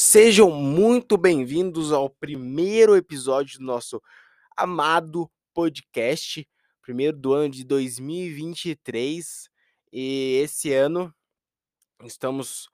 [0.00, 4.00] Sejam muito bem-vindos ao primeiro episódio do nosso
[4.56, 6.48] amado podcast,
[6.80, 9.50] primeiro do ano de 2023.
[9.92, 11.12] E esse ano
[12.04, 12.70] estamos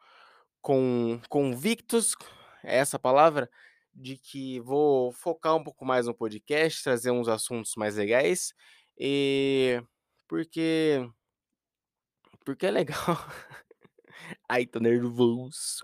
[0.61, 2.15] com convictos,
[2.63, 3.49] é essa palavra,
[3.95, 8.53] de que vou focar um pouco mais no podcast, trazer uns assuntos mais legais.
[8.99, 9.83] E
[10.29, 11.09] porque
[12.45, 13.17] porque é legal.
[14.47, 15.81] Ai, tô nervoso.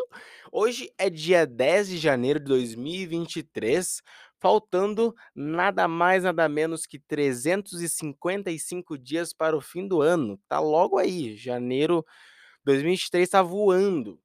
[0.53, 4.03] Hoje é dia 10 de janeiro de 2023,
[4.39, 10.39] faltando nada mais, nada menos que 355 dias para o fim do ano.
[10.47, 12.05] Tá logo aí, janeiro
[12.65, 14.21] 2023 tá voando.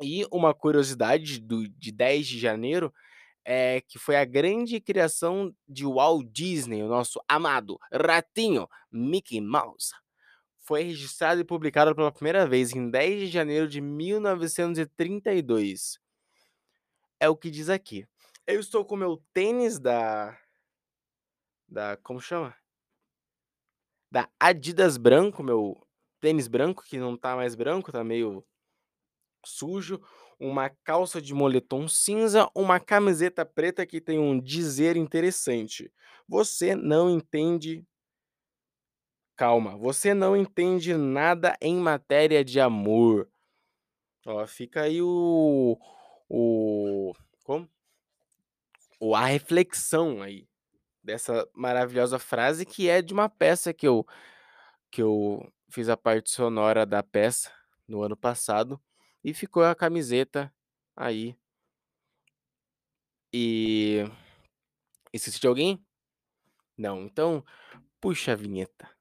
[0.00, 2.92] E uma curiosidade do, de 10 de janeiro
[3.46, 9.92] é que foi a grande criação de Walt Disney, o nosso amado ratinho Mickey Mouse
[10.68, 15.98] foi registrado e publicado pela primeira vez em 10 de janeiro de 1932.
[17.18, 18.06] É o que diz aqui.
[18.46, 20.38] Eu estou com meu tênis da.
[21.66, 21.96] Da.
[21.96, 22.54] Como chama?
[24.10, 25.82] Da Adidas branco, meu
[26.20, 28.44] tênis branco, que não tá mais branco, tá meio
[29.46, 29.98] sujo.
[30.38, 35.90] Uma calça de moletom cinza, uma camiseta preta que tem um dizer interessante.
[36.28, 37.86] Você não entende
[39.38, 43.30] Calma, você não entende nada em matéria de amor.
[44.26, 45.78] Ó, fica aí o
[46.28, 47.70] o como?
[48.98, 50.48] O a reflexão aí
[51.00, 54.04] dessa maravilhosa frase que é de uma peça que eu
[54.90, 57.52] que eu fiz a parte sonora da peça
[57.86, 58.80] no ano passado
[59.22, 60.52] e ficou a camiseta
[60.96, 61.36] aí.
[63.32, 64.04] E
[65.12, 65.80] esqueci de alguém?
[66.76, 67.44] Não, então
[68.00, 68.97] puxa a vinheta.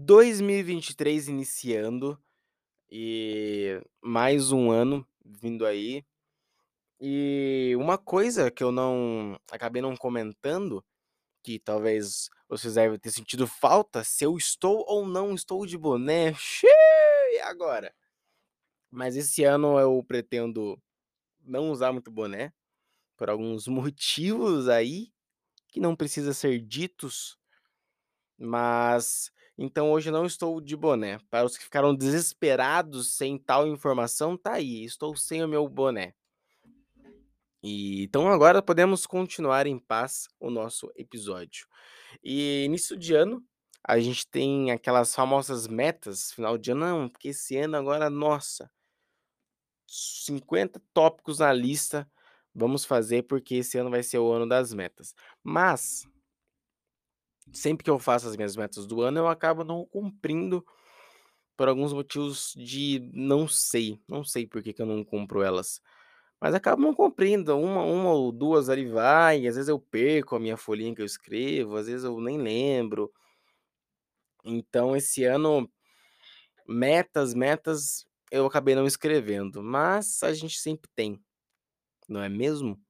[0.00, 2.16] 2023 iniciando
[2.88, 6.06] e mais um ano vindo aí.
[7.00, 10.84] E uma coisa que eu não acabei não comentando,
[11.42, 16.32] que talvez vocês devem ter sentido falta, se eu estou ou não estou de boné.
[17.30, 17.92] E agora?
[18.88, 20.80] Mas esse ano eu pretendo
[21.40, 22.52] não usar muito boné
[23.16, 25.12] por alguns motivos aí
[25.66, 27.36] que não precisa ser ditos,
[28.38, 31.18] mas então hoje não estou de boné.
[31.28, 36.14] Para os que ficaram desesperados sem tal informação, tá aí, estou sem o meu boné.
[37.60, 41.66] E então agora podemos continuar em paz o nosso episódio.
[42.22, 43.44] E início de ano,
[43.82, 48.70] a gente tem aquelas famosas metas, final de ano, não, porque esse ano agora, nossa,
[49.88, 52.08] 50 tópicos na lista,
[52.54, 55.14] vamos fazer porque esse ano vai ser o ano das metas.
[55.42, 56.06] Mas
[57.52, 60.64] sempre que eu faço as minhas metas do ano, eu acabo não cumprindo
[61.56, 65.80] por alguns motivos de não sei, não sei por que, que eu não cumpro elas.
[66.40, 70.40] Mas acabo não cumprindo, uma, uma ou duas ali vai, às vezes eu perco a
[70.40, 73.12] minha folhinha que eu escrevo, às vezes eu nem lembro.
[74.44, 75.68] Então esse ano,
[76.66, 81.20] metas, metas, eu acabei não escrevendo, mas a gente sempre tem,
[82.08, 82.80] não é mesmo?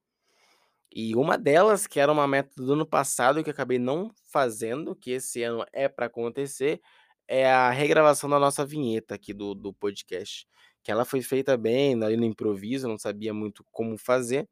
[0.92, 5.12] E uma delas, que era uma meta do ano passado, que acabei não fazendo, que
[5.12, 6.80] esse ano é para acontecer,
[7.26, 10.48] é a regravação da nossa vinheta aqui do, do podcast.
[10.82, 14.48] Que ela foi feita bem, ali no improviso, não sabia muito como fazer.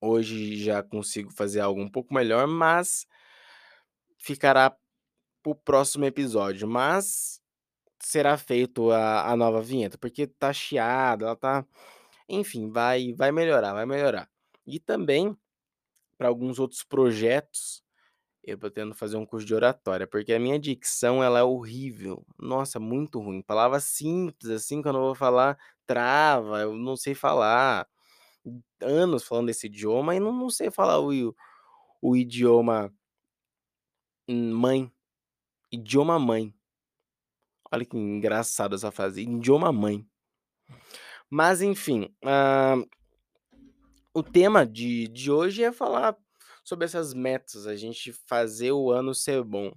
[0.00, 3.06] Hoje já consigo fazer algo um pouco melhor, mas
[4.18, 4.70] ficará
[5.42, 6.66] para o próximo episódio.
[6.66, 7.40] Mas
[8.00, 11.66] será feito a, a nova vinheta, porque tá chiada, ela tá.
[12.28, 14.28] Enfim, vai, vai melhorar, vai melhorar.
[14.66, 15.36] E também
[16.20, 17.82] para alguns outros projetos,
[18.44, 22.26] eu pretendo fazer um curso de oratória, porque a minha dicção ela é horrível.
[22.38, 23.40] Nossa, muito ruim.
[23.40, 27.88] Palavras simples assim, quando eu vou falar, trava, eu não sei falar.
[28.82, 31.34] Anos falando desse idioma e não, não sei falar o,
[32.02, 32.92] o idioma
[34.28, 34.92] mãe.
[35.72, 36.54] Idioma mãe.
[37.72, 39.22] Olha que engraçado essa frase.
[39.22, 40.06] Idioma mãe.
[41.30, 42.88] Mas enfim, uh,
[44.14, 46.16] o tema de, de hoje é falar
[46.64, 49.72] sobre essas metas, a gente fazer o ano ser bom.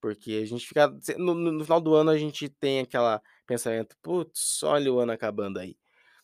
[0.00, 0.88] Porque a gente fica.
[1.16, 5.58] No, no final do ano a gente tem aquela pensamento, putz, olha o ano acabando
[5.58, 5.72] aí.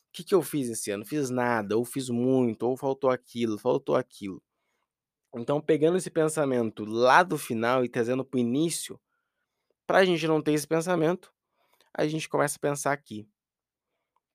[0.09, 1.05] O que, que eu fiz esse ano?
[1.05, 4.43] Fiz nada, ou fiz muito, ou faltou aquilo, faltou aquilo.
[5.35, 8.99] Então, pegando esse pensamento lá do final e trazendo para o início,
[9.87, 11.33] para a gente não ter esse pensamento,
[11.95, 13.29] a gente começa a pensar aqui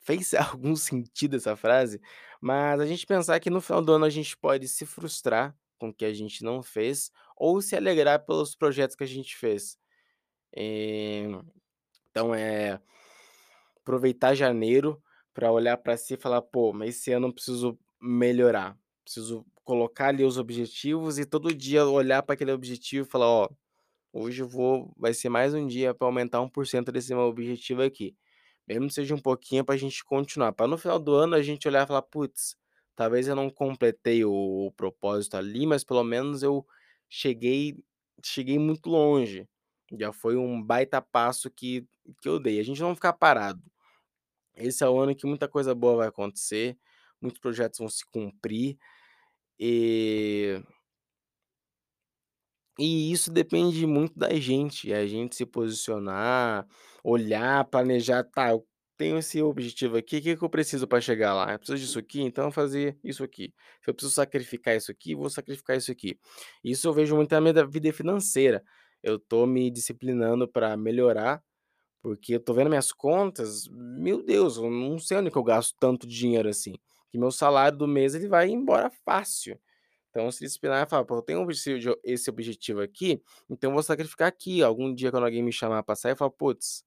[0.03, 2.01] fez algum sentido essa frase,
[2.41, 5.89] mas a gente pensar que no final do ano a gente pode se frustrar com
[5.89, 9.77] o que a gente não fez ou se alegrar pelos projetos que a gente fez.
[10.55, 11.27] Eh,
[12.11, 12.81] então é
[13.81, 15.01] aproveitar janeiro
[15.33, 20.09] pra olhar pra si e falar: "Pô, mas esse ano eu preciso melhorar, preciso colocar
[20.09, 23.49] ali os objetivos e todo dia olhar pra aquele objetivo e falar: "Ó,
[24.13, 28.15] hoje eu vou vai ser mais um dia pra aumentar 1% desse meu objetivo aqui",
[28.67, 31.67] mesmo que seja um pouquinho pra gente continuar, pra no final do ano a gente
[31.67, 32.55] olhar e falar: "Puts,
[32.95, 36.65] talvez eu não completei o propósito ali, mas pelo menos eu
[37.09, 37.77] cheguei
[38.25, 39.47] cheguei muito longe,
[39.99, 41.87] já foi um baita passo que
[42.21, 43.61] que eu dei", a gente não ficar parado.
[44.55, 46.77] Esse é o ano que muita coisa boa vai acontecer,
[47.21, 48.77] muitos projetos vão se cumprir,
[49.59, 50.61] e
[52.79, 56.67] e isso depende muito da gente, a gente se posicionar,
[57.03, 58.65] olhar, planejar: "Tá, eu
[58.97, 61.53] tenho esse objetivo aqui, que que eu preciso pra chegar lá?
[61.53, 63.53] Eu preciso disso aqui, então fazer isso aqui.
[63.83, 66.17] Se eu preciso sacrificar isso aqui, vou sacrificar isso aqui".
[66.63, 68.63] Isso eu vejo muito na minha da vida financeira,
[69.03, 71.43] eu tô me disciplinando pra melhorar,
[72.01, 75.75] porque eu tô vendo minhas contas, meu Deus, eu não sei onde que eu gasto
[75.79, 76.75] tanto dinheiro assim,
[77.11, 79.59] que meu salário do mês ele vai embora fácil.
[80.13, 81.47] Então se disciplinar e falar: "Pô, eu tenho
[82.03, 83.19] esse objetivo aqui,
[83.49, 86.29] então eu vou sacrificar aqui", algum dia quando alguém me chamar pra sair eu falo:
[86.31, 86.85] "Puts,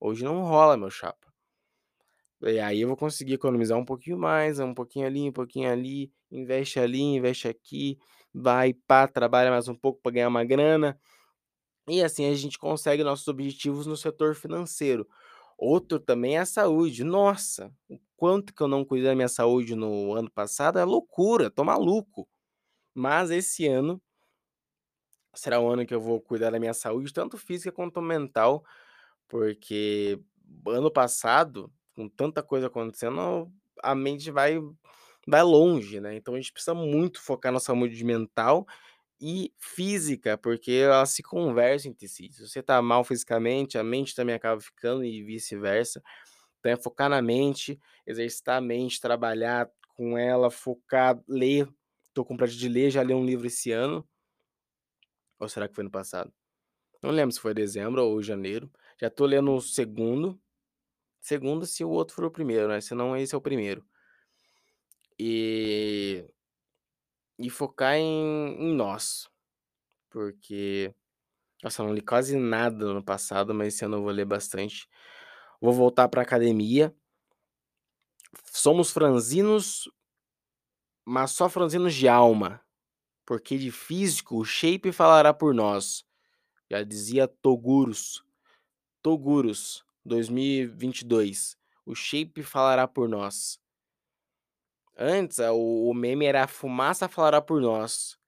[0.00, 1.32] hoje não rola meu chapa".
[2.42, 6.12] E aí eu vou conseguir economizar um pouquinho mais, um pouquinho ali, um pouquinho ali,
[6.30, 7.98] investe ali, investe aqui,
[8.32, 10.98] vai, pá, trabalha mais um pouco pra ganhar uma grana,
[11.88, 15.08] e assim a gente consegue nossos objetivos no setor financeiro.
[15.58, 19.74] Outro também é a saúde, nossa, o quanto que eu não cuidei da minha saúde
[19.76, 22.28] no ano passado é loucura, tô maluco.
[22.96, 24.02] Mas esse ano
[25.34, 28.64] será o ano que eu vou cuidar da minha saúde, tanto física quanto mental,
[29.28, 30.20] porque
[30.68, 33.50] ano passado, com tanta coisa acontecendo,
[33.82, 34.58] a mente vai
[35.28, 38.66] vai longe, né, então a gente precisa muito focar na saúde mental
[39.20, 44.14] e física, porque elas se conversam entre si, se você tá mal fisicamente, a mente
[44.14, 46.02] também acaba ficando e vice-versa,
[46.60, 51.68] então é focar na mente, exercitar a mente, trabalhar com ela, focar, ler,
[52.16, 54.08] tô com prazer de ler, já li um livro esse ano
[55.38, 56.32] ou será que foi ano passado?
[57.02, 58.70] Não lembro se foi dezembro ou janeiro,
[59.00, 60.40] já tô lendo o segundo,
[61.20, 63.84] segundo se o outro for o primeiro, né, senão esse é o primeiro.
[65.18, 66.26] E
[67.38, 69.28] e focar em em nós,
[70.10, 70.94] porque,
[71.64, 74.88] nossa, eu não li quase nada no passado, mas esse ano eu vou ler bastante.
[75.60, 76.94] Vou voltar pra academia.
[78.52, 79.88] Somos franzinos
[81.08, 82.60] mas só franzinos de alma,
[83.24, 86.04] porque de físico o shape falará por nós,
[86.68, 88.24] já dizia Togurus,
[89.00, 91.56] Togurus 2022,
[91.86, 93.60] o shape falará por nós.
[94.98, 98.18] Antes, o meme era a fumaça falará por nós,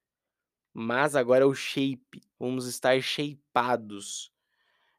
[0.73, 4.31] mas agora é o shape, vamos estar shapeados.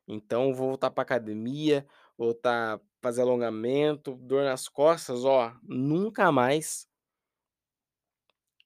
[0.06, 1.88] Então vou voltar pra academia,
[2.18, 6.89] voltar a fazer alongamento, dor nas costas, ó, nunca mais.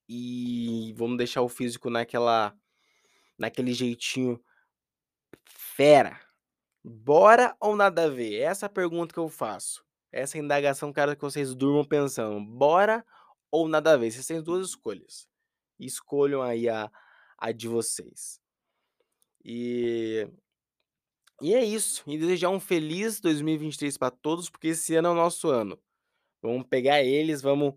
[0.10, 2.56] E vamos deixar o físico naquela
[3.38, 4.42] naquele jeitinho
[5.48, 6.20] fera.
[6.84, 8.36] Bora ou nada a ver?
[8.42, 13.06] Essa é pergunta que eu faço, essa indagação quero que vocês durmam pensando, bora
[13.52, 14.12] ou nada a ver?
[14.12, 15.28] Vocês têm 2 escolhas,
[15.80, 16.92] escolham aí a
[17.38, 18.40] a de vocês.
[19.46, 20.28] E
[21.42, 25.16] e é isso, e desejar um feliz 2023 pra todos, porque esse ano é o
[25.16, 25.80] nosso ano.
[26.42, 27.76] Vamos pegar eles, vamos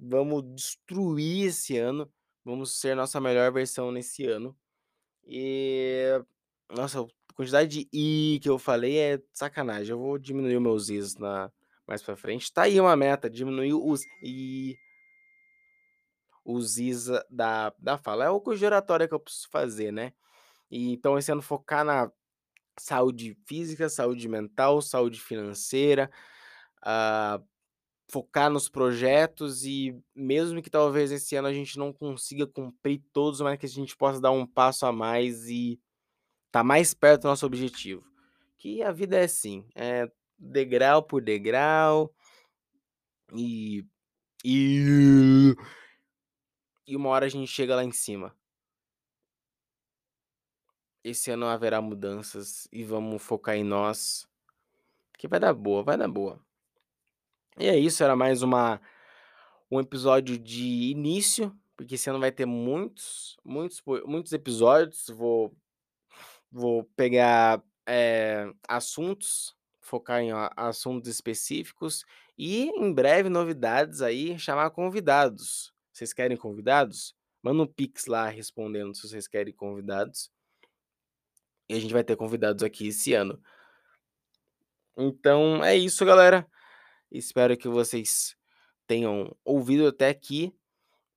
[0.00, 2.12] vamos destruir esse ano,
[2.44, 4.56] vamos ser nossa melhor versão nesse ano.
[5.26, 6.22] E,
[6.70, 11.16] nossa, a quantidade de "e" que eu falei é sacanagem, eu vou diminuir meus "is"
[11.16, 11.52] na
[11.88, 14.78] mais pra frente, tá aí uma meta, diminuir os "e"
[16.44, 20.12] os "is" da da fala, é o oratória que eu preciso fazer, né.
[20.70, 22.10] E então esse ano focar na
[22.78, 26.10] saúde física, saúde mental, saúde financeira,
[26.84, 27.42] ah,
[28.10, 33.40] focar nos projetos e mesmo que talvez esse ano a gente não consiga cumprir todos,
[33.40, 35.80] mas que a gente possa dar um passo a mais e
[36.50, 38.04] tá mais perto do nosso objetivo.
[38.58, 42.12] Que a vida é assim, é degrau por degrau
[43.34, 43.84] e
[44.44, 45.54] e
[46.86, 48.34] e uma hora a gente chega lá em cima.
[51.04, 54.28] Esse ano haverá mudanças e vamos focar em nós,
[55.16, 56.44] que vai dar boa, vai dar boa.
[57.58, 58.80] E é isso, era mais uma
[59.70, 65.54] um episódio de início, porque esse ano vai ter muitos muitos muitos episódios, vou
[66.50, 72.04] vou pegar, eh, assuntos, focar em a assuntos específicos
[72.38, 75.72] e em breve novidades aí, chamar convidados.
[75.92, 77.14] Vocês querem convidados?
[77.42, 80.30] Manda um pix lá respondendo se vocês querem convidados.
[81.68, 83.40] E a gente vai ter convidados aqui esse ano.
[84.96, 86.46] Então é isso, galera.
[87.10, 88.36] Espero que vocês
[88.86, 90.54] tenham ouvido até aqui.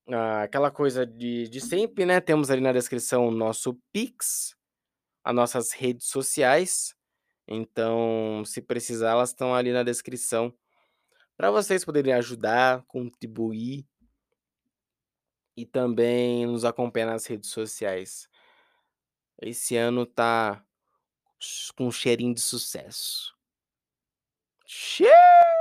[0.08, 2.20] Ah, aquela coisa de, de sempre, né?
[2.20, 4.56] Temos ali na descrição o nosso Pix,
[5.24, 6.96] as nossas redes sociais.
[7.48, 10.54] Então, se precisar, elas estão ali na descrição
[11.36, 13.86] para vocês poderem ajudar, contribuir
[15.56, 18.30] e também nos acompanhar nas redes sociais.
[19.42, 20.64] Esse ano tá
[21.76, 23.36] com um cheirinho de sucesso.
[24.66, 25.53] Cheiro!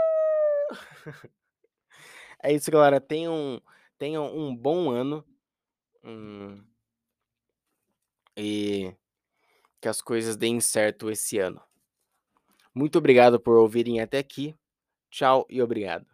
[2.42, 3.00] É isso, galera.
[3.00, 3.60] Tenham,
[3.98, 5.24] tenham um bom ano.
[6.04, 6.62] Hum,
[8.36, 8.94] e
[9.80, 11.62] que as coisas deem certo esse ano.
[12.74, 14.54] Muito obrigado por ouvirem até aqui.
[15.10, 16.11] Tchau e obrigado.